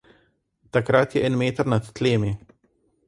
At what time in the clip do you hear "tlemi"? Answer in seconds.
1.93-2.37